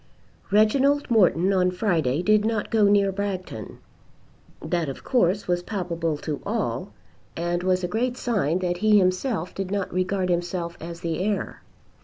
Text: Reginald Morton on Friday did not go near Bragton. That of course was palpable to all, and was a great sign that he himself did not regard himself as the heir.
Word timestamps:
Reginald 0.49 1.11
Morton 1.11 1.53
on 1.53 1.69
Friday 1.69 2.23
did 2.23 2.43
not 2.43 2.71
go 2.71 2.85
near 2.85 3.11
Bragton. 3.11 3.77
That 4.59 4.89
of 4.89 5.03
course 5.03 5.47
was 5.47 5.61
palpable 5.61 6.17
to 6.17 6.41
all, 6.43 6.91
and 7.37 7.61
was 7.61 7.83
a 7.83 7.87
great 7.87 8.17
sign 8.17 8.57
that 8.65 8.77
he 8.77 8.97
himself 8.97 9.53
did 9.53 9.69
not 9.69 9.93
regard 9.93 10.29
himself 10.31 10.75
as 10.81 11.01
the 11.01 11.19
heir. 11.19 11.61